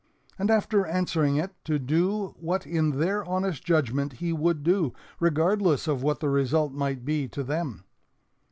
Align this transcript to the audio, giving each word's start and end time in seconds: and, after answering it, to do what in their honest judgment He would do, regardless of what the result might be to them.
and, 0.39 0.49
after 0.49 0.83
answering 0.83 1.35
it, 1.35 1.53
to 1.63 1.77
do 1.77 2.33
what 2.39 2.65
in 2.65 2.97
their 2.97 3.23
honest 3.25 3.63
judgment 3.63 4.13
He 4.13 4.33
would 4.33 4.63
do, 4.63 4.93
regardless 5.19 5.87
of 5.87 6.01
what 6.01 6.21
the 6.21 6.29
result 6.29 6.73
might 6.73 7.05
be 7.05 7.27
to 7.27 7.43
them. 7.43 7.83